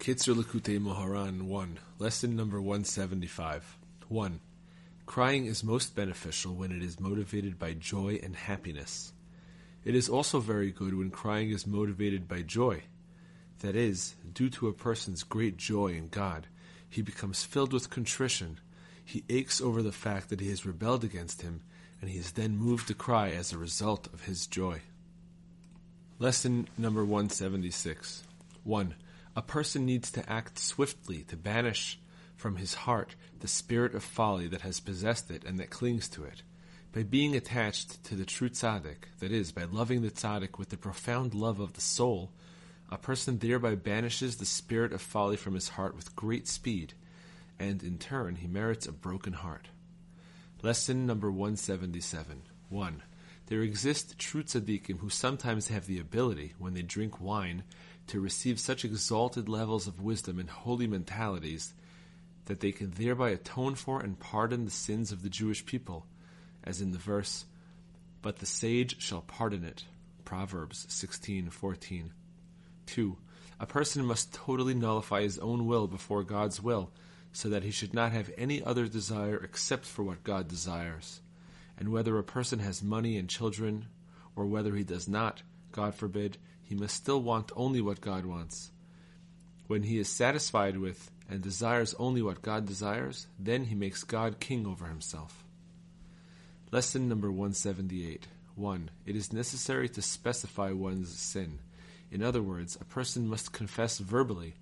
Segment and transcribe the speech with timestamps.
[0.00, 3.76] Kitzur Likutei Moharan 1, Lesson number 175.
[4.08, 4.40] 1.
[5.04, 9.12] Crying is most beneficial when it is motivated by joy and happiness.
[9.84, 12.84] It is also very good when crying is motivated by joy.
[13.58, 16.46] That is, due to a person's great joy in God,
[16.88, 18.58] he becomes filled with contrition.
[19.04, 21.60] He aches over the fact that he has rebelled against him,
[22.00, 24.80] and he is then moved to cry as a result of his joy.
[26.18, 28.24] Lesson number 176.
[28.64, 28.94] 1.
[29.40, 31.98] A person needs to act swiftly to banish
[32.36, 36.24] from his heart the spirit of folly that has possessed it and that clings to
[36.24, 36.42] it.
[36.92, 40.76] By being attached to the true tzaddik, that is, by loving the tzaddik with the
[40.76, 42.32] profound love of the soul,
[42.90, 46.92] a person thereby banishes the spirit of folly from his heart with great speed,
[47.58, 49.68] and in turn he merits a broken heart.
[50.60, 53.02] Lesson number 177 1.
[53.50, 57.64] There exist true tzaddikim who sometimes have the ability, when they drink wine,
[58.06, 61.74] to receive such exalted levels of wisdom and holy mentalities
[62.44, 66.06] that they can thereby atone for and pardon the sins of the Jewish people,
[66.62, 67.44] as in the verse,
[68.22, 69.84] But the sage shall pardon it.
[70.24, 72.12] Proverbs 16:14.
[72.86, 73.18] 2.
[73.58, 76.92] A person must totally nullify his own will before God's will,
[77.32, 81.20] so that he should not have any other desire except for what God desires.
[81.80, 83.86] And whether a person has money and children,
[84.36, 85.42] or whether he does not,
[85.72, 88.70] God forbid, he must still want only what God wants.
[89.66, 94.40] When he is satisfied with and desires only what God desires, then he makes God
[94.40, 95.44] king over himself.
[96.70, 98.28] Lesson number 178.
[98.56, 98.90] 1.
[99.06, 101.60] It is necessary to specify one's sin.
[102.10, 104.56] In other words, a person must confess verbally,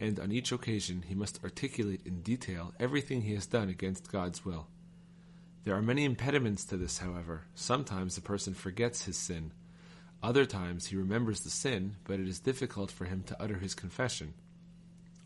[0.00, 4.44] and on each occasion he must articulate in detail everything he has done against God's
[4.44, 4.66] will.
[5.68, 7.42] There are many impediments to this, however.
[7.54, 9.52] Sometimes a person forgets his sin,
[10.22, 13.74] other times he remembers the sin, but it is difficult for him to utter his
[13.74, 14.32] confession.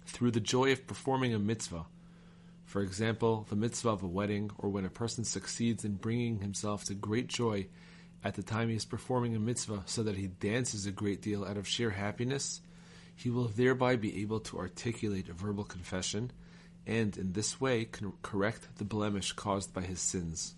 [0.04, 1.86] Through the joy of performing a mitzvah,
[2.64, 6.82] for example, the mitzvah of a wedding, or when a person succeeds in bringing himself
[6.86, 7.68] to great joy
[8.24, 11.44] at the time he is performing a mitzvah so that he dances a great deal
[11.44, 12.60] out of sheer happiness,
[13.14, 16.32] he will thereby be able to articulate a verbal confession
[16.86, 17.84] and in this way
[18.22, 20.54] correct the blemish caused by his sins.